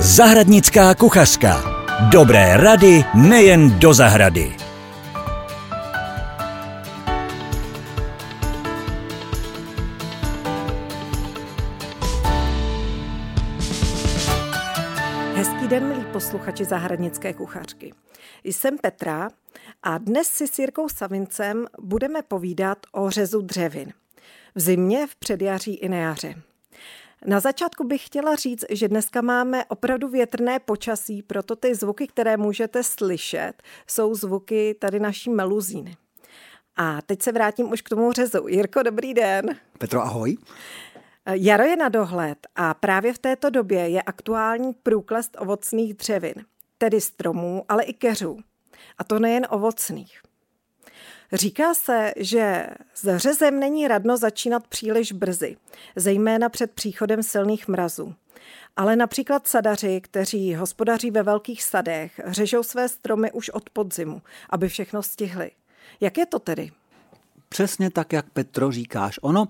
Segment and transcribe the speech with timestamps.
[0.00, 1.62] Zahradnická kuchařka.
[2.12, 4.56] Dobré rady nejen do zahrady.
[15.34, 17.92] Hezký den, milí posluchači zahradnické kuchařky.
[18.44, 19.28] Jsem Petra
[19.82, 23.92] a dnes si s Jirkou Savincem budeme povídat o řezu dřevin.
[24.54, 26.34] V zimě, v předjaří i na jaře.
[27.26, 32.36] Na začátku bych chtěla říct, že dneska máme opravdu větrné počasí, proto ty zvuky, které
[32.36, 33.52] můžete slyšet,
[33.86, 35.96] jsou zvuky tady naší meluzíny.
[36.76, 38.48] A teď se vrátím už k tomu řezu.
[38.48, 39.56] Jirko, dobrý den.
[39.78, 40.36] Petro, ahoj.
[41.32, 46.34] Jaro je na dohled a právě v této době je aktuální průklest ovocných dřevin,
[46.78, 48.38] tedy stromů, ale i keřů.
[48.98, 50.20] A to nejen ovocných.
[51.32, 55.56] Říká se, že s řezem není radno začínat příliš brzy,
[55.96, 58.14] zejména před příchodem silných mrazů.
[58.76, 64.68] Ale například sadaři, kteří hospodaří ve velkých sadech, řežou své stromy už od podzimu, aby
[64.68, 65.50] všechno stihli.
[66.00, 66.70] Jak je to tedy?
[67.48, 69.18] Přesně tak, jak Petro říkáš.
[69.22, 69.48] Ono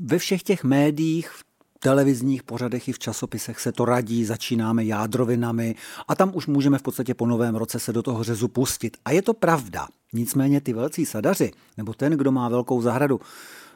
[0.00, 1.44] ve všech těch médiích, v
[1.78, 5.74] televizních pořadech i v časopisech se to radí, začínáme jádrovinami
[6.08, 8.96] a tam už můžeme v podstatě po novém roce se do toho řezu pustit.
[9.04, 9.88] A je to pravda.
[10.14, 13.20] Nicméně ty velcí sadaři, nebo ten, kdo má velkou zahradu,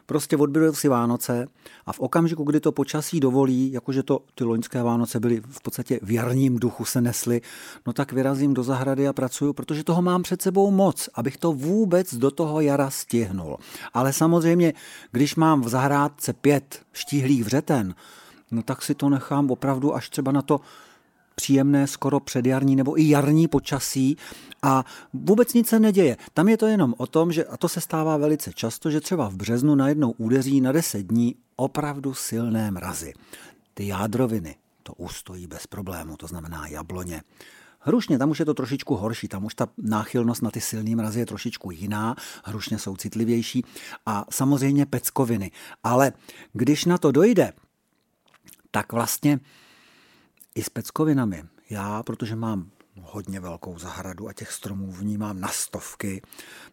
[0.06, 1.46] prostě odbydou si Vánoce
[1.86, 6.00] a v okamžiku, kdy to počasí dovolí, jakože to ty loňské Vánoce byly v podstatě
[6.02, 7.40] v jarním duchu se nesly,
[7.86, 11.52] no tak vyrazím do zahrady a pracuju, protože toho mám před sebou moc, abych to
[11.52, 13.56] vůbec do toho jara stihnul.
[13.94, 14.74] Ale samozřejmě,
[15.12, 17.94] když mám v zahrádce pět štíhlých vřeten,
[18.50, 20.60] no tak si to nechám opravdu až třeba na to
[21.38, 24.16] příjemné skoro předjarní nebo i jarní počasí
[24.62, 26.16] a vůbec nic se neděje.
[26.34, 29.28] Tam je to jenom o tom, že, a to se stává velice často, že třeba
[29.28, 33.12] v březnu najednou údeří na 10 dní opravdu silné mrazy.
[33.74, 37.22] Ty jádroviny to ustojí bez problému, to znamená jabloně.
[37.80, 41.20] Hrušně, tam už je to trošičku horší, tam už ta náchylnost na ty silné mrazy
[41.20, 43.64] je trošičku jiná, hrušně jsou citlivější
[44.06, 45.50] a samozřejmě peckoviny.
[45.84, 46.12] Ale
[46.52, 47.52] když na to dojde,
[48.70, 49.40] tak vlastně
[50.58, 51.44] i s peckovinami.
[51.70, 52.70] Já, protože mám
[53.00, 56.22] hodně velkou zahradu a těch stromů v ní mám na stovky,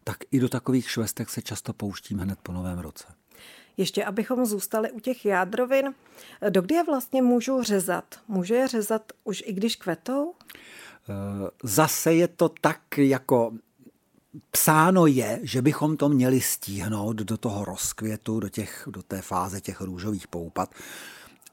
[0.04, 3.06] tak i do takových švestek se často pouštím hned po novém roce.
[3.78, 5.94] Ještě abychom zůstali u těch jádrovin,
[6.50, 8.06] dokdy je vlastně můžu řezat?
[8.28, 10.34] Můžu je řezat už i když kvetou?
[10.34, 13.54] Eh, zase je to tak jako
[14.52, 19.62] psáno je, že bychom to měli stíhnout do toho rozkvětu, do, těch, do té fáze
[19.62, 20.76] těch růžových poupat.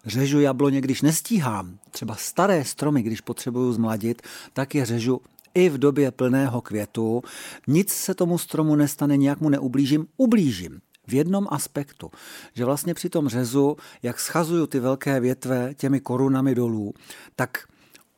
[0.06, 5.20] Řežu jabloně, když nestíhám, třeba staré stromy, když potřebuju zmladit, tak je řežu
[5.54, 7.22] i v době plného květu.
[7.66, 12.10] Nic se tomu stromu nestane, nějak mu neublížím, ublížím v jednom aspektu,
[12.54, 16.94] že vlastně při tom řezu, jak schazuju ty velké větve těmi korunami dolů,
[17.36, 17.58] tak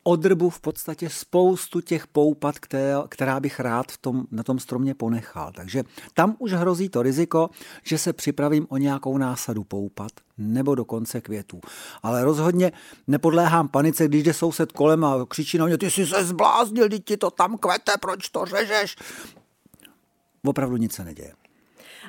[0.07, 4.93] odrbu v podstatě spoustu těch poupat, které, která bych rád v tom, na tom stromě
[4.93, 5.51] ponechal.
[5.55, 5.83] Takže
[6.13, 7.49] tam už hrozí to riziko,
[7.83, 11.61] že se připravím o nějakou násadu poupat nebo dokonce květů.
[12.03, 12.71] Ale rozhodně
[13.07, 17.17] nepodléhám panice, když jde soused kolem a křičí na mě, ty jsi se zbláznil, ti
[17.17, 18.95] to tam kvete, proč to řežeš?
[20.43, 21.44] Opravdu nic se neděje.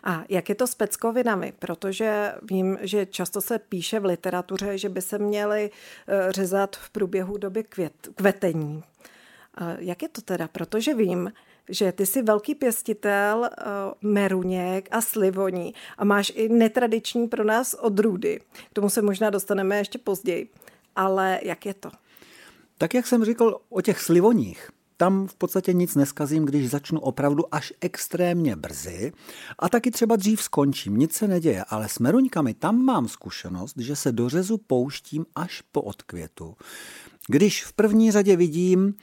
[0.04, 1.52] A jak je to s peckovinami?
[1.58, 5.70] Protože vím, že často se píše v literatuře, že by se měly
[6.08, 8.82] eh, řezat v průběhu doby květ, kvetení.
[9.78, 10.48] Jak je to teda?
[10.48, 11.32] Protože vím,
[11.68, 17.74] že ty jsi velký pěstitel uh, meruněk a slivoní a máš i netradiční pro nás
[17.74, 18.40] odrůdy.
[18.70, 20.48] K tomu se možná dostaneme ještě později.
[20.96, 21.90] Ale jak je to?
[22.78, 27.54] Tak jak jsem říkal o těch slivoních, tam v podstatě nic neskazím, když začnu opravdu
[27.54, 29.12] až extrémně brzy
[29.58, 33.96] a taky třeba dřív skončím, nic se neděje, ale s meruňkami tam mám zkušenost, že
[33.96, 36.54] se do řezu pouštím až po odkvětu.
[37.28, 38.94] Když v první řadě vidím,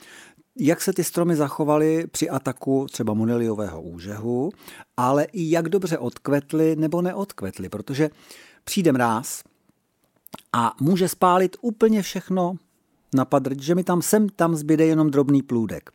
[0.60, 4.52] jak se ty stromy zachovaly při ataku třeba moneliového úžehu,
[4.98, 8.10] ale i jak dobře odkvetly nebo neodkvetly, protože
[8.64, 9.44] přijde mráz
[10.54, 12.56] a může spálit úplně všechno
[13.14, 15.90] napadrt, že mi tam sem tam zbyde jenom drobný plůdek.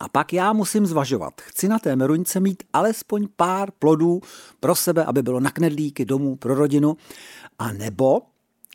[0.00, 1.40] A pak já musím zvažovat.
[1.40, 4.20] Chci na té meruňce mít alespoň pár plodů
[4.60, 6.96] pro sebe, aby bylo na knedlíky domů, pro rodinu.
[7.58, 8.22] A nebo,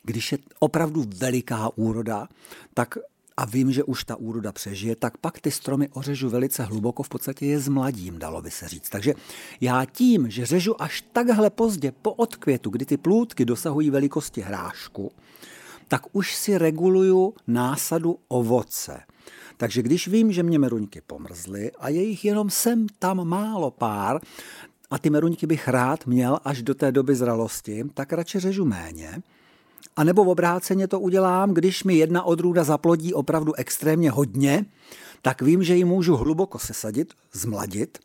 [0.04, 2.28] když je opravdu veliká úroda,
[2.74, 2.98] tak
[3.36, 7.08] a vím, že už ta úroda přežije, tak pak ty stromy ořežu velice hluboko, v
[7.08, 8.88] podstatě je zmladím, dalo by se říct.
[8.88, 9.14] Takže
[9.60, 15.12] já tím, že řežu až takhle pozdě po odkvětu, kdy ty plůdky dosahují velikosti hrášku,
[15.92, 19.00] tak už si reguluju násadu ovoce.
[19.56, 24.20] Takže když vím, že mě meruňky pomrzly a je jich jenom sem tam málo pár,
[24.90, 29.22] a ty meruňky bych rád měl až do té doby zralosti, tak radši řežu méně
[29.96, 34.64] A nebo v obráceně to udělám, když mi jedna odrůda zaplodí opravdu extrémně hodně,
[35.22, 37.98] tak vím, že ji můžu hluboko sesadit, zmladit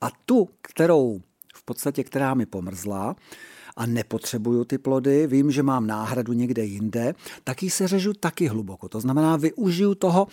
[0.00, 1.20] a tu, kterou
[1.54, 3.16] v podstatě, která mi pomrzla,
[3.76, 7.14] a nepotřebuju ty plody, vím, že mám náhradu někde jinde,
[7.44, 8.88] tak ji seřežu taky hluboko.
[8.88, 10.26] To znamená, využiju toho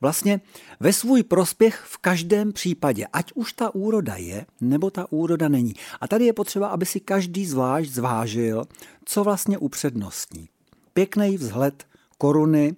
[0.00, 0.40] vlastně
[0.80, 5.74] ve svůj prospěch v každém případě, ať už ta úroda je, nebo ta úroda není.
[6.00, 8.64] A tady je potřeba, aby si každý zvlášť zvážil,
[9.04, 10.48] co vlastně upřednostní.
[10.94, 11.86] Pěkný vzhled
[12.18, 12.76] koruny,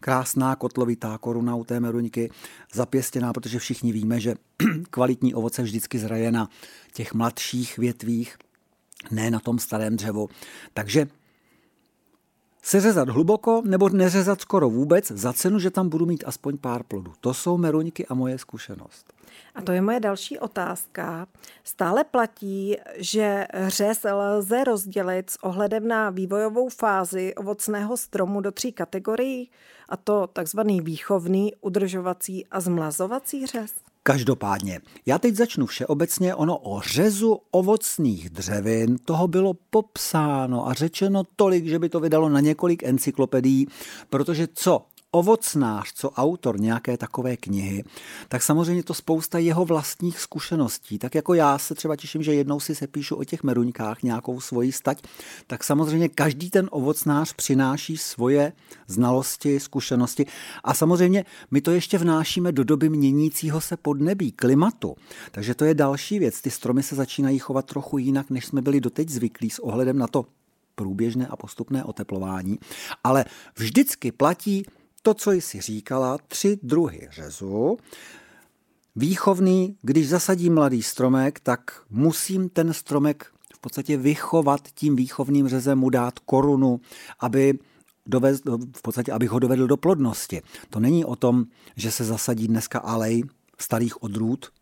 [0.00, 2.30] krásná kotlovitá koruna u té meruňky,
[2.74, 4.34] zapěstěná, protože všichni víme, že
[4.90, 6.48] kvalitní ovoce vždycky zraje na
[6.92, 8.36] těch mladších větvích,
[9.10, 10.28] ne na tom starém dřevu.
[10.74, 11.06] Takže
[12.62, 17.12] seřezat hluboko nebo neřezat skoro vůbec za cenu, že tam budu mít aspoň pár plodů.
[17.20, 19.12] To jsou meruňky a moje zkušenost.
[19.54, 21.26] A to je moje další otázka.
[21.64, 28.72] Stále platí, že řez lze rozdělit s ohledem na vývojovou fázi ovocného stromu do tří
[28.72, 29.50] kategorií,
[29.88, 33.81] a to takzvaný výchovný, udržovací a zmlazovací řez?
[34.04, 41.22] Každopádně, já teď začnu všeobecně, ono o řezu ovocných dřevin, toho bylo popsáno a řečeno
[41.36, 43.66] tolik, že by to vydalo na několik encyklopedií,
[44.10, 47.84] protože co ovocnář, co autor nějaké takové knihy,
[48.28, 50.98] tak samozřejmě to spousta jeho vlastních zkušeností.
[50.98, 54.40] Tak jako já se třeba těším, že jednou si se píšu o těch meruňkách nějakou
[54.40, 55.02] svoji stať,
[55.46, 58.52] tak samozřejmě každý ten ovocnář přináší svoje
[58.86, 60.26] znalosti, zkušenosti
[60.64, 64.96] a samozřejmě my to ještě vnášíme do doby měnícího se podnebí, klimatu.
[65.30, 66.40] Takže to je další věc.
[66.40, 70.06] Ty stromy se začínají chovat trochu jinak, než jsme byli doteď zvyklí s ohledem na
[70.06, 70.26] to
[70.74, 72.58] průběžné a postupné oteplování.
[73.04, 73.24] Ale
[73.56, 74.64] vždycky platí
[75.02, 77.76] to, co jsi říkala, tři druhy řezu.
[78.96, 81.60] Výchovný, když zasadím mladý stromek, tak
[81.90, 86.80] musím ten stromek v podstatě vychovat tím výchovným řezem, mu dát korunu,
[87.20, 87.58] aby
[88.06, 88.42] dovez,
[88.76, 90.42] v podstatě, abych ho dovedl do plodnosti.
[90.70, 91.44] To není o tom,
[91.76, 93.22] že se zasadí dneska alej
[93.58, 94.52] starých odrůd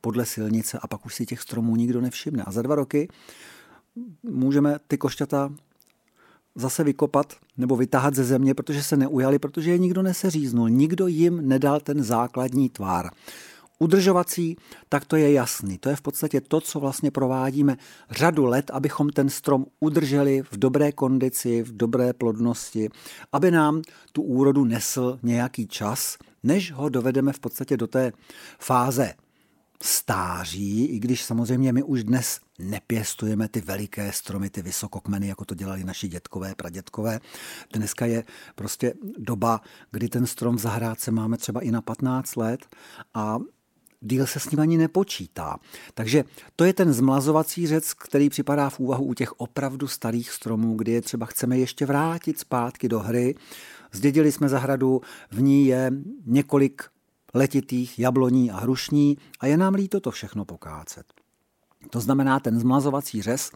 [0.00, 2.44] podle silnice a pak už si těch stromů nikdo nevšimne.
[2.44, 3.08] A za dva roky
[4.22, 5.52] můžeme ty košťata
[6.54, 10.68] zase vykopat nebo vytáhat ze země, protože se neujali, protože je nikdo neseříznul.
[10.68, 13.10] Nikdo jim nedal ten základní tvár.
[13.78, 14.56] Udržovací,
[14.88, 15.78] tak to je jasný.
[15.78, 17.76] To je v podstatě to, co vlastně provádíme
[18.10, 22.88] řadu let, abychom ten strom udrželi v dobré kondici, v dobré plodnosti,
[23.32, 23.82] aby nám
[24.12, 28.12] tu úrodu nesl nějaký čas, než ho dovedeme v podstatě do té
[28.58, 29.14] fáze
[29.82, 35.54] stáří, i když samozřejmě my už dnes nepěstujeme ty veliké stromy, ty vysokokmeny, jako to
[35.54, 37.20] dělali naši dětkové, pradětkové.
[37.72, 38.24] Dneska je
[38.54, 39.60] prostě doba,
[39.90, 42.66] kdy ten strom v zahrádce máme třeba i na 15 let
[43.14, 43.38] a
[44.00, 45.56] díl se s ním ani nepočítá.
[45.94, 46.24] Takže
[46.56, 50.92] to je ten zmlazovací řec, který připadá v úvahu u těch opravdu starých stromů, kdy
[50.92, 53.34] je třeba chceme ještě vrátit zpátky do hry.
[53.92, 55.00] Zdědili jsme zahradu,
[55.30, 55.92] v ní je
[56.26, 56.82] několik
[57.34, 61.06] letitých jabloní a hrušní a je nám líto to všechno pokácet.
[61.90, 63.50] To znamená, ten zmlazovací řez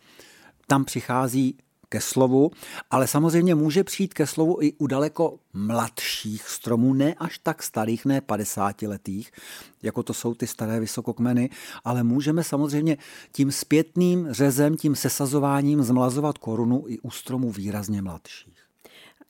[0.67, 2.50] tam přichází ke slovu,
[2.91, 8.05] ale samozřejmě může přijít ke slovu i u daleko mladších stromů, ne až tak starých,
[8.05, 9.32] ne 50 letých,
[9.82, 11.50] jako to jsou ty staré vysokokmeny,
[11.85, 12.97] ale můžeme samozřejmě
[13.32, 18.63] tím zpětným řezem, tím sesazováním zmlazovat korunu i u stromů výrazně mladších.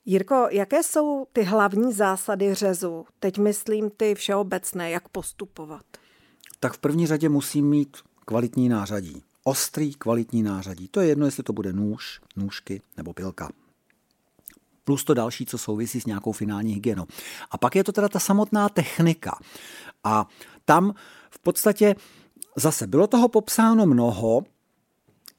[0.05, 3.05] Jirko, jaké jsou ty hlavní zásady řezu?
[3.19, 5.85] Teď myslím ty všeobecné, jak postupovat.
[6.59, 9.23] Tak v první řadě musím mít kvalitní nářadí.
[9.43, 10.87] Ostrý kvalitní nářadí.
[10.87, 13.49] To je jedno, jestli to bude nůž, nůžky nebo pilka.
[14.83, 17.05] Plus to další, co souvisí s nějakou finální hygienou.
[17.51, 19.39] A pak je to teda ta samotná technika.
[20.03, 20.27] A
[20.65, 20.93] tam
[21.29, 21.95] v podstatě
[22.55, 24.43] zase bylo toho popsáno mnoho,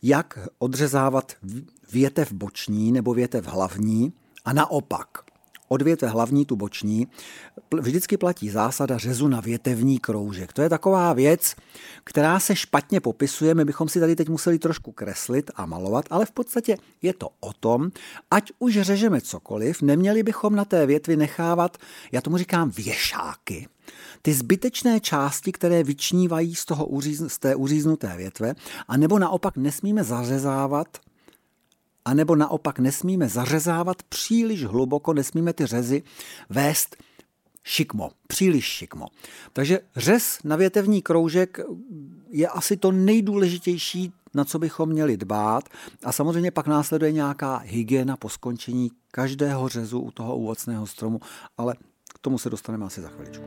[0.03, 1.33] jak odřezávat
[1.93, 4.13] větev boční nebo větev hlavní,
[4.47, 5.09] a naopak,
[5.69, 7.07] od větve hlavní tu boční
[7.81, 10.53] vždycky platí zásada řezu na větevní kroužek.
[10.53, 11.55] To je taková věc,
[12.05, 13.55] která se špatně popisuje.
[13.55, 17.29] My bychom si tady teď museli trošku kreslit a malovat, ale v podstatě je to
[17.41, 17.91] o tom,
[18.31, 21.77] ať už řežeme cokoliv, neměli bychom na té větvi nechávat,
[22.13, 23.69] já tomu říkám věšáky,
[24.23, 26.89] ty zbytečné části, které vyčnívají z, toho,
[27.27, 28.55] z té uříznuté větve,
[28.89, 30.99] a nebo naopak nesmíme zařezávat
[32.07, 36.03] anebo naopak nesmíme zařezávat příliš hluboko, nesmíme ty řezy
[36.49, 36.97] vést
[37.65, 39.07] šikmo, příliš šikmo.
[39.53, 41.61] Takže řez na větevní kroužek
[42.31, 45.65] je asi to nejdůležitější, na co bychom měli dbát.
[46.05, 51.21] A samozřejmě pak následuje nějaká hygiena po skončení každého řezu u toho ovocného stromu,
[51.59, 51.75] ale
[52.15, 53.45] k tomu se dostaneme asi za chviličku.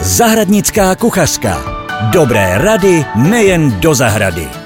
[0.00, 1.64] Zahradnická kuchařka.
[2.12, 4.65] Dobré rady nejen do zahrady.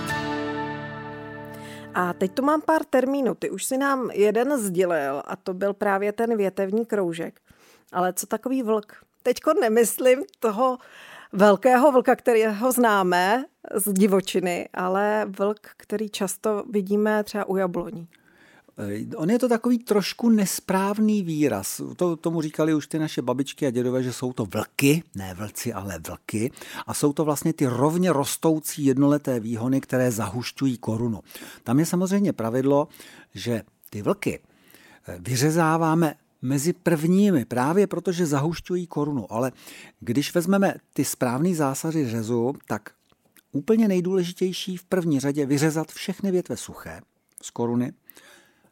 [1.95, 3.35] A teď tu mám pár termínů.
[3.35, 7.41] Ty už si nám jeden sdělil a to byl právě ten větevní kroužek.
[7.93, 8.97] Ale co takový vlk?
[9.23, 10.79] Teďko nemyslím toho
[11.33, 13.45] velkého vlka, kterého známe
[13.75, 18.09] z divočiny, ale vlk, který často vidíme třeba u jabloní.
[18.81, 21.81] Eh, on je to takový trošku nesprávný výraz.
[21.97, 25.73] To, tomu říkali už ty naše babičky a dědové, že jsou to vlky, ne vlci,
[25.73, 26.51] ale vlky.
[26.87, 31.21] A jsou to vlastně ty rovně rostoucí jednoleté výhony, které zahušťují korunu.
[31.65, 32.89] Tam je samozřejmě pravidlo,
[33.35, 34.41] že ty vlky
[35.09, 39.33] eh, vyřezáváme mezi prvními, právě protože zahušťují korunu.
[39.33, 39.53] Ale
[40.01, 42.91] když vezmeme ty správné zásahy řezu, tak
[43.53, 47.01] úplně nejdůležitější v první řadě vyřezat všechny větve suché
[47.43, 47.93] z koruny,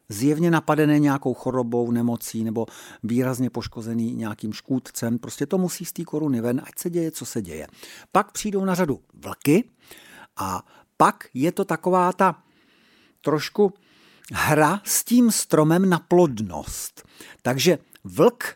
[0.09, 2.65] zjevně napadené nějakou chorobou, nemocí nebo
[3.03, 5.19] výrazně poškozený nějakým škůdcem.
[5.19, 7.67] Prostě to musí z té koruny ven, ať se děje, co se děje.
[8.11, 9.69] Pak přijdou na řadu vlky
[10.37, 10.65] a
[10.97, 12.43] pak je to taková ta
[13.21, 13.73] trošku
[14.33, 17.03] hra s tím stromem na plodnost.
[17.41, 18.55] Takže vlk e,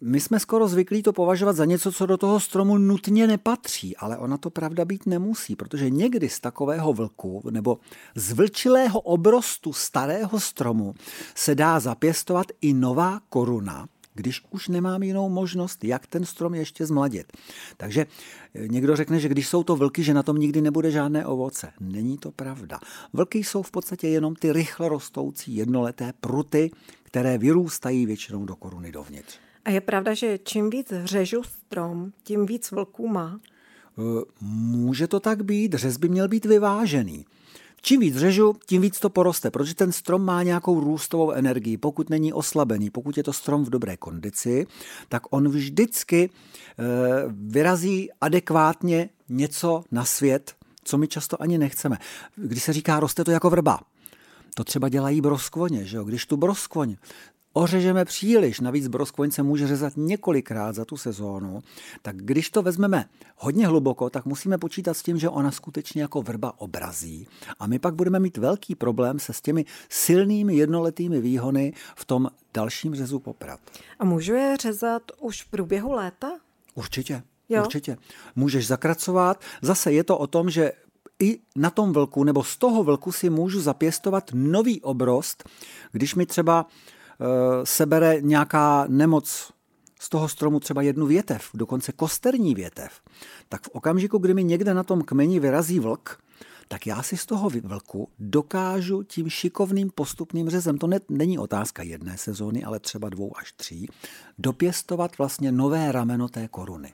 [0.00, 4.18] my jsme skoro zvyklí to považovat za něco, co do toho stromu nutně nepatří, ale
[4.18, 7.78] ona to pravda být nemusí, protože někdy z takového vlku nebo
[8.14, 10.94] z vlčilého obrostu starého stromu
[11.34, 16.86] se dá zapěstovat i nová koruna, když už nemám jinou možnost, jak ten strom ještě
[16.86, 17.32] zmladit.
[17.76, 18.06] Takže
[18.54, 21.72] eh, někdo řekne, že když jsou to vlky, že na tom nikdy nebude žádné ovoce.
[21.80, 22.78] Není to pravda.
[23.12, 26.70] Vlky jsou v podstatě jenom ty rychle rostoucí jednoleté pruty,
[27.02, 29.49] které vyrůstají většinou do koruny dovnitř.
[29.70, 33.40] A je pravda, že čím víc řežu strom, tím víc vlků má?
[33.98, 34.02] E,
[34.40, 37.26] může to tak být, řez by měl být vyvážený.
[37.82, 41.76] Čím víc řežu, tím víc to poroste, protože ten strom má nějakou růstovou energii.
[41.76, 44.66] Pokud není oslabený, pokud je to strom v dobré kondici,
[45.08, 46.30] tak on vždycky e,
[47.28, 51.98] vyrazí adekvátně něco na svět, co my často ani nechceme.
[52.36, 53.80] Když se říká, roste to jako vrba,
[54.54, 56.04] to třeba dělají broskvoně, že jo?
[56.04, 56.96] Když tu broskvoň
[57.52, 61.60] ořežeme příliš, navíc broskvoň se může řezat několikrát za tu sezónu,
[62.02, 63.04] tak když to vezmeme
[63.36, 67.26] hodně hluboko, tak musíme počítat s tím, že ona skutečně jako vrba obrazí
[67.58, 72.30] a my pak budeme mít velký problém se s těmi silnými jednoletými výhony v tom
[72.54, 73.60] dalším řezu poprat.
[73.98, 76.30] A můžu je řezat už v průběhu léta?
[76.74, 77.22] Určitě.
[77.48, 77.62] Jo.
[77.62, 77.96] Určitě.
[78.36, 79.40] Můžeš zakracovat.
[79.62, 80.72] Zase je to o tom, že
[81.20, 85.48] i na tom vlku, nebo z toho vlku si můžu zapěstovat nový obrost,
[85.92, 86.66] když mi třeba
[87.64, 89.52] sebere nějaká nemoc
[90.00, 93.00] z toho stromu třeba jednu větev, dokonce kosterní větev,
[93.48, 96.18] tak v okamžiku, kdy mi někde na tom kmeni vyrazí vlk,
[96.68, 101.82] tak já si z toho vlku dokážu tím šikovným postupným řezem, to ne, není otázka
[101.82, 103.88] jedné sezóny, ale třeba dvou až tří,
[104.38, 106.92] dopěstovat vlastně nové rameno té koruny.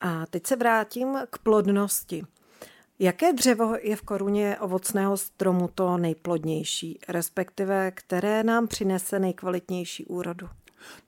[0.00, 2.22] A teď se vrátím k plodnosti.
[3.02, 10.48] Jaké dřevo je v koruně ovocného stromu to nejplodnější, respektive které nám přinese nejkvalitnější úrodu?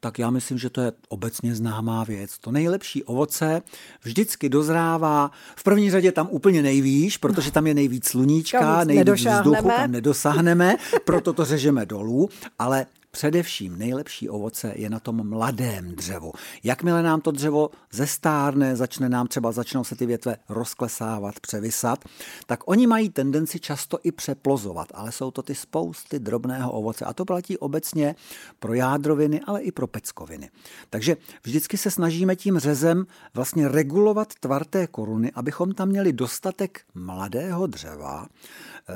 [0.00, 2.38] tak já myslím, že to je obecně známá věc.
[2.38, 3.62] To nejlepší ovoce
[4.02, 9.68] vždycky dozrává v první řadě tam úplně nejvýš, protože tam je nejvíc sluníčka, nejvíc vzduchu,
[9.68, 16.32] tam nedosáhneme, proto to řežeme dolů, ale Především nejlepší ovoce je na tom mladém dřevu.
[16.64, 22.04] Jakmile nám to dřevo zestárne, začne nám třeba začnou se ty větve rozklesávat, převysat,
[22.46, 27.12] tak oni mají tendenci často i přeplozovat, ale jsou to ty spousty drobného ovoce a
[27.12, 28.14] to platí obecně
[28.58, 30.50] pro jádroviny, ale i pro peckoviny.
[30.90, 36.80] Takže vždycky se snažíme tím řezem vlastně regulovat tvar té koruny, abychom tam měli dostatek
[36.94, 38.26] mladého dřeva,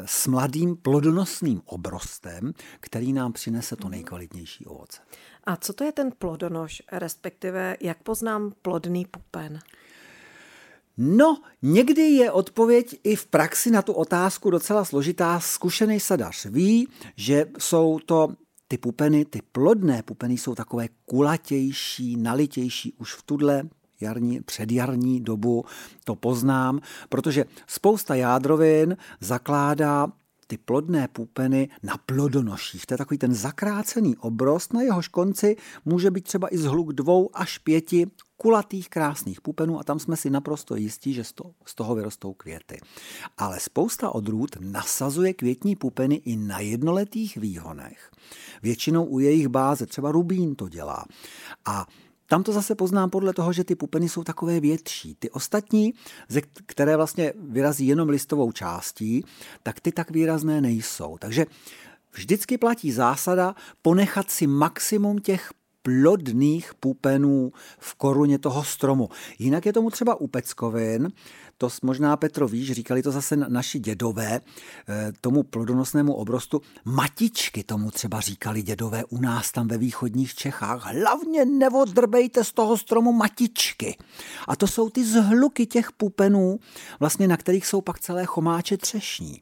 [0.05, 5.01] s mladým plodonosným obrostem, který nám přinese to nejkvalitnější ovoce.
[5.45, 9.59] A co to je ten plodonoš, respektive jak poznám plodný pupen?
[10.97, 15.41] No, někdy je odpověď i v praxi na tu otázku docela složitá.
[15.41, 18.29] Zkušený sadař ví, že jsou to
[18.69, 23.63] ty pupeny, ty plodné pupeny jsou takové kulatější, nalitější už v tudle
[24.01, 25.65] jarní, předjarní dobu
[26.05, 30.09] to poznám, protože spousta jádrovin zakládá
[30.47, 32.87] ty plodné pupeny na plodonoších.
[32.87, 37.31] To je takový ten zakrácený obrost, na jehož konci může být třeba i zhluk dvou
[37.35, 41.25] až pěti kulatých krásných pupenů a tam jsme si naprosto jistí, že
[41.65, 42.81] z toho vyrostou květy.
[43.39, 48.11] Ale spousta odrůd nasazuje květní pupeny i na jednoletých výhonech.
[48.63, 51.05] Většinou u jejich báze, třeba rubín to dělá.
[51.65, 51.87] A
[52.27, 55.15] tam to zase poznám podle toho, že ty pupeny jsou takové větší.
[55.15, 55.95] Ty ostatní,
[56.67, 59.25] které vlastně vyrazí jenom listovou částí,
[59.63, 61.17] tak ty tak výrazné nejsou.
[61.21, 61.47] Takže
[62.13, 65.51] vždycky platí zásada ponechat si maximum těch
[65.87, 69.09] plodných pupenů v koruně toho stromu.
[69.39, 71.09] Jinak je tomu třeba u peckovin,
[71.59, 74.41] to možná Petro víš, říkali to zase naši dědové,
[74.89, 80.95] eh, tomu plodonosnému obrostu, matičky tomu třeba říkali dědové u nás tam ve východních Čechách.
[80.95, 83.97] Hlavně neodrbejte z toho stromu matičky.
[84.49, 86.59] A to jsou ty zhluky těch pupenů,
[87.01, 89.41] vlastně na kterých jsou pak celé chomáče třešní.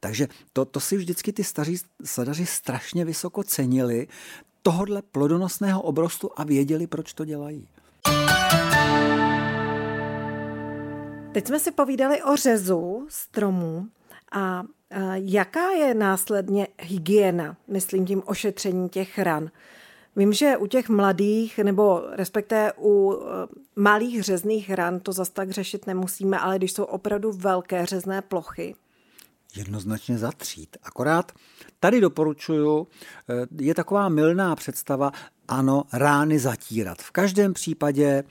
[0.00, 4.08] Takže to, to si vždycky ty staří sadaři strašně vysoko cenili,
[4.62, 7.68] tohodle plodonosného obrostu a věděli, proč to dělají.
[11.32, 13.86] Teď jsme si povídali o řezu stromů
[14.32, 14.64] a
[15.14, 19.50] jaká je následně hygiena, myslím tím ošetření těch ran.
[20.16, 23.16] Vím, že u těch mladých, nebo respektive u e,
[23.76, 28.74] malých řezných ran to zas tak řešit nemusíme, ale když jsou opravdu velké řezné plochy,
[29.56, 30.76] jednoznačně zatřít.
[30.82, 31.32] Akorát
[31.80, 32.86] tady doporučuju,
[33.28, 35.12] e, je taková milná představa,
[35.48, 37.02] ano, rány zatírat.
[37.02, 38.24] V každém případě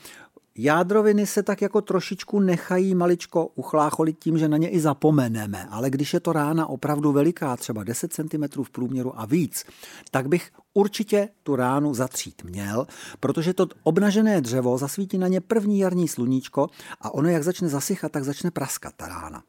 [0.55, 5.89] Jádroviny se tak jako trošičku nechají maličko uchlácholit tím, že na ně i zapomeneme, ale
[5.89, 9.65] když je to rána opravdu veliká, třeba 10 cm v průměru a víc,
[10.11, 12.87] tak bych určitě tu ránu zatřít měl,
[13.19, 16.67] protože to obnažené dřevo zasvítí na ně první jarní sluníčko
[17.01, 19.43] a ono jak začne zasychat, tak začne praskat ta rána.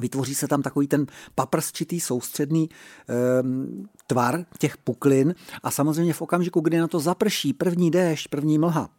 [0.00, 3.14] Vytvoří se tam takový ten paprsčitý soustředný e,
[4.06, 8.90] tvar těch puklin a samozřejmě v okamžiku, kdy na to zaprší první déšť, první mlha,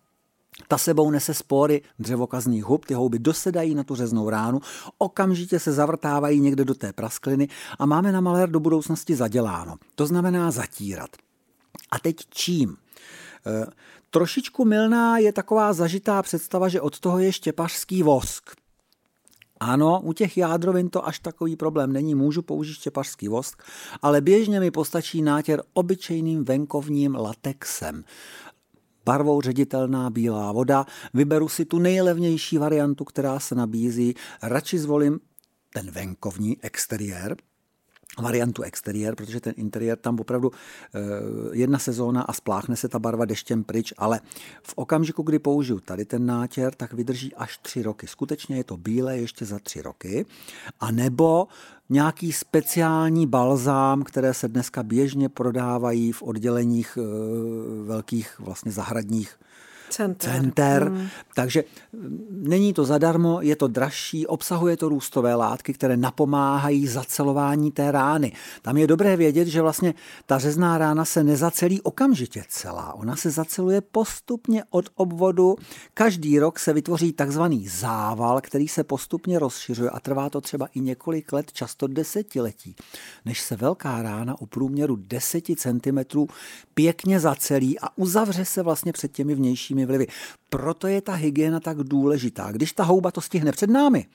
[0.67, 4.59] ta sebou nese spory dřevokazných hub, ty houby dosedají na tu řeznou ránu,
[4.97, 7.47] okamžitě se zavrtávají někde do té praskliny
[7.79, 9.75] a máme na malér do budoucnosti zaděláno.
[9.95, 11.09] To znamená zatírat.
[11.91, 12.77] A teď čím?
[13.45, 13.65] E,
[14.09, 18.60] trošičku milná je taková zažitá představa, že od toho je štěpařský vosk.
[19.63, 23.63] Ano, u těch jádrovin to až takový problém není, můžu použít štěpařský vosk,
[24.01, 28.03] ale běžně mi postačí nátěr obyčejným venkovním latexem
[29.05, 30.85] barvou ředitelná bílá voda.
[31.13, 34.15] Vyberu si tu nejlevnější variantu, která se nabízí.
[34.43, 35.19] Radši zvolím
[35.73, 37.35] ten venkovní exteriér,
[38.19, 40.99] variantu exteriér, protože ten interiér tam opravdu eh,
[41.51, 44.19] jedna sezóna a spláchne se ta barva deštěm pryč, ale
[44.63, 48.07] v okamžiku, kdy použiju tady ten nátěr, tak vydrží až tři roky.
[48.07, 50.25] Skutečně je to bílé ještě za tři roky.
[50.79, 51.47] A nebo
[51.89, 57.03] nějaký speciální balzám, které se dneska běžně prodávají v odděleních eh,
[57.83, 59.39] velkých vlastně zahradních
[59.93, 60.31] center.
[60.31, 60.83] center.
[60.83, 61.07] Hmm.
[61.35, 67.71] Takže mm, není to zadarmo, je to dražší, obsahuje to růstové látky, které napomáhají zacelování
[67.71, 68.31] té rány.
[68.61, 69.93] Tam je dobré vědět, že vlastně
[70.25, 72.93] ta řezná rána se nezacelí okamžitě celá.
[72.93, 75.55] Ona se zaceluje postupně od obvodu.
[75.93, 80.79] Každý rok se vytvoří takzvaný zával, který se postupně rozšiřuje a trvá to třeba i
[80.79, 82.75] několik let, často desetiletí,
[83.25, 86.25] než se velká rána o průměru 10 cm
[86.73, 90.07] pěkně zacelí a uzavře se vlastně před těmi vnějšími vnějšími vlivy.
[90.49, 92.51] Proto je ta hygiena tak důležitá.
[92.51, 94.05] Když ta houba to stihne před námi,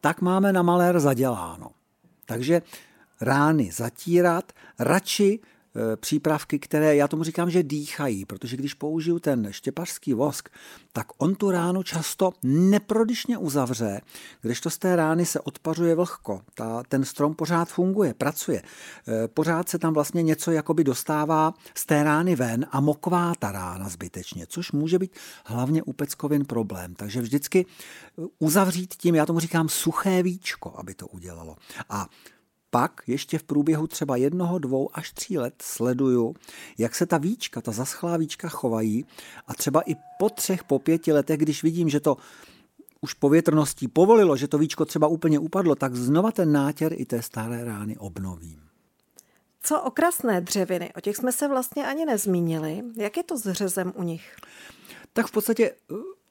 [0.00, 1.70] tak máme na malér zaděláno.
[2.26, 2.62] Takže
[3.20, 5.40] rány zatírat, radši
[5.96, 10.48] přípravky, které, já tomu říkám, že dýchají, protože když použiju ten štěpařský vosk,
[10.92, 14.00] tak on tu ránu často neprodyšně uzavře,
[14.42, 16.40] když to z té rány se odpařuje vlhko.
[16.54, 18.62] Ta, ten strom pořád funguje, pracuje.
[19.08, 23.52] E, pořád se tam vlastně něco jakoby dostává z té rány ven a mokvá ta
[23.52, 25.12] rána zbytečně, což může být
[25.44, 26.94] hlavně u peckovin problém.
[26.94, 27.66] Takže vždycky
[28.38, 31.56] uzavřít tím, já tomu říkám, suché víčko, aby to udělalo.
[31.88, 32.08] A
[32.70, 36.34] pak ještě v průběhu třeba jednoho, dvou až tří let sleduju,
[36.78, 39.06] jak se ta víčka, ta zaschlá víčka chovají
[39.46, 42.16] a třeba i po třech, po pěti letech, když vidím, že to
[43.00, 47.22] už povětrností povolilo, že to víčko třeba úplně upadlo, tak znova ten nátěr i té
[47.22, 48.60] staré rány obnovím.
[49.62, 50.92] Co okrasné dřeviny?
[50.96, 52.82] O těch jsme se vlastně ani nezmínili.
[52.96, 54.36] Jak je to s řezem u nich?
[55.12, 55.74] Tak v podstatě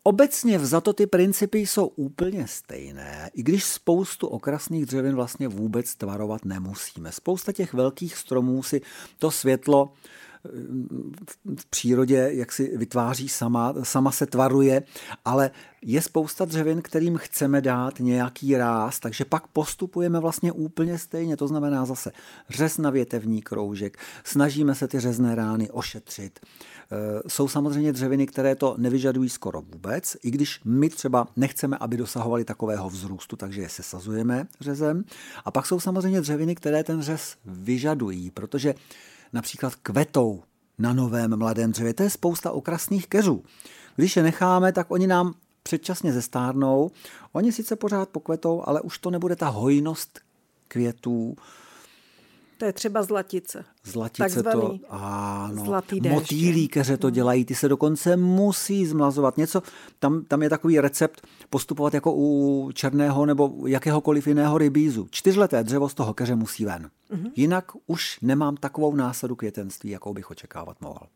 [0.04, 6.46] Obecně vzato ty principy jsou úplně stejné, i když spoustu okrasných dřevin vlastně vůbec tvarovat
[6.46, 7.12] nemusíme.
[7.12, 8.82] Spousta těch velkých stromů si
[9.20, 9.94] to světlo
[10.46, 10.50] eh,
[11.56, 14.84] v přírodě jak si vytváří sama, sama se tvaruje,
[15.26, 21.38] ale je spousta dřevin, kterým chceme dát nějaký ráz, takže pak postupujeme vlastně úplně stejně.
[21.38, 22.12] To znamená zase
[22.50, 26.40] řez na větevní kroužek, snažíme se ty řezné rány ošetřit.
[26.92, 31.98] Eh, jsou samozřejmě dřeviny, které to nevyžadují skoro vůbec, i když my třeba nechceme, aby
[31.98, 35.04] dosahovali takového vzrůstu, takže je sesazujeme řezem.
[35.46, 38.76] A pak jsou samozřejmě dřeviny, které ten řez vyžadují, protože
[39.34, 40.44] například kvetou
[40.78, 41.94] na novém mladém dřevě.
[41.94, 43.44] To je spousta okrasných keřů.
[43.96, 46.92] Když je necháme, tak oni nám předčasně zestárnou.
[47.32, 50.20] Oni sice pořád pokvetou, ale už to nebude ta hojnost
[50.68, 51.36] květů,
[52.60, 53.66] To je třeba zlatice.
[53.84, 56.14] Zlatice Takzvaný to, ano, zlatý déšť.
[56.14, 59.38] motýlí keře to dělají, ty se dokonce musí zmlazovat.
[59.38, 59.64] Něco,
[60.00, 65.08] tam, tam je takový recept postupovat jako u černého nebo jakéhokoliv jiného rybízu.
[65.12, 66.90] Čtyřleté dřevo z toho keře musí ven.
[67.12, 67.32] Mm-hmm.
[67.36, 71.08] Jinak už nemám takovou násadu květenství, jakou bych očekávat mohl.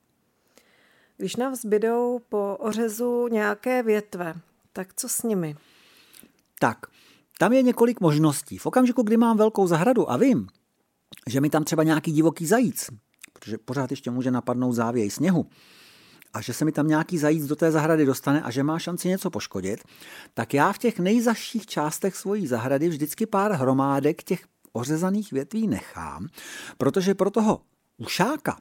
[1.17, 4.33] Když nám zbydou po ořezu nějaké větve,
[4.73, 5.55] tak co s nimi?
[6.59, 6.77] Tak,
[7.39, 8.57] tam je několik možností.
[8.57, 10.47] V okamžiku, kdy mám velkou zahradu a vím,
[11.29, 12.89] že mi tam třeba nějaký divoký zajíc,
[13.33, 15.45] protože pořád ještě může napadnout závěj sněhu,
[16.33, 19.07] a že se mi tam nějaký zajíc do té zahrady dostane a že má šanci
[19.07, 19.83] něco poškodit,
[20.33, 26.27] tak já v těch nejzaších částech svojí zahrady vždycky pár hromádek těch ořezaných větví nechám,
[26.77, 27.61] protože pro toho
[27.97, 28.57] ušáka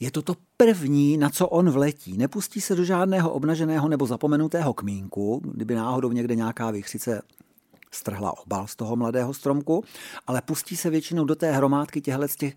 [0.00, 2.16] je to to první, na co on vletí.
[2.16, 7.22] Nepustí se do žádného obnaženého nebo zapomenutého kmínku, kdyby náhodou někde nějaká vychřice
[7.90, 9.84] strhla obal z toho mladého stromku,
[10.26, 12.54] ale pustí se většinou do té hromádky těchto těch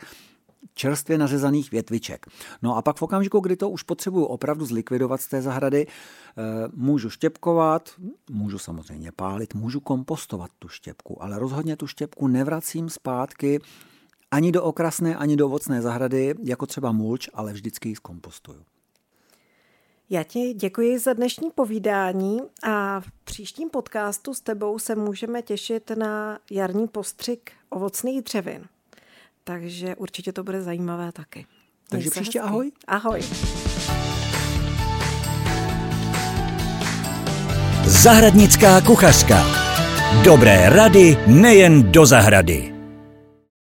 [0.74, 2.26] čerstvě nařezaných větviček.
[2.62, 6.42] No a pak v okamžiku, kdy to už potřebuju opravdu zlikvidovat z té zahrady, eh,
[6.74, 7.90] můžu štěpkovat,
[8.30, 13.60] můžu samozřejmě pálit, můžu kompostovat tu štěpku, ale rozhodně tu štěpku nevracím zpátky
[14.32, 18.64] ani do okrasné, ani do ovocné zahrady, jako třeba mulč, ale vždycky ji zkompostuju.
[20.12, 25.92] Já ti děkuji za dnešní povídání a v příštím podcastu s tebou se můžeme těšit
[25.98, 28.64] na jarní postřik ovocných dřevin.
[29.44, 31.46] Takže určitě to bude zajímavé taky.
[31.90, 32.50] Takže příště hezky.
[32.50, 32.72] ahoj.
[32.88, 33.22] Ahoj.
[37.86, 39.46] Zahradnická kuchařka.
[40.24, 42.79] Dobré rady nejen do zahrady.